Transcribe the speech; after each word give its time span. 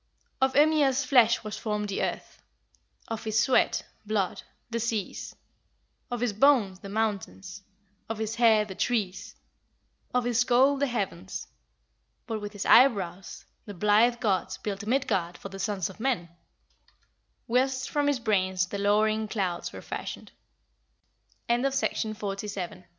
"Of 0.41 0.55
Ymir's 0.55 1.03
flesh 1.03 1.43
was 1.43 1.59
formed 1.59 1.87
the 1.89 2.01
earth; 2.01 2.41
of 3.07 3.23
his 3.23 3.39
sweat 3.39 3.85
(blood), 4.03 4.41
the 4.67 4.79
seas; 4.79 5.35
of 6.09 6.21
his 6.21 6.33
bones, 6.33 6.79
the 6.79 6.89
mountains; 6.89 7.61
of 8.09 8.17
his 8.17 8.37
hair 8.37 8.65
the 8.65 8.73
trees; 8.73 9.35
of 10.11 10.23
his 10.23 10.39
skull, 10.39 10.77
the 10.77 10.87
heavens; 10.87 11.45
but 12.25 12.41
with 12.41 12.53
his 12.53 12.65
eyebrows 12.65 13.45
the 13.67 13.75
blithe 13.75 14.19
gods 14.19 14.57
built 14.57 14.87
Midgard 14.87 15.37
for 15.37 15.49
the 15.49 15.59
sons 15.59 15.87
of 15.87 15.99
men, 15.99 16.29
whilst 17.45 17.87
from 17.87 18.07
his 18.07 18.17
brains 18.19 18.65
the 18.65 18.79
lowering 18.79 19.27
clouds 19.27 19.71
were 19.71 19.83
fashioned." 19.83 20.31
OF 21.49 21.61
THE 21.61 21.71
FORMATION 21.71 22.11
OF 22.73 22.83